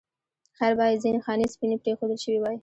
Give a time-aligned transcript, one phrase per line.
[0.57, 2.57] خیر باید ځینې خانې سپینې پرېښودل شوې وای.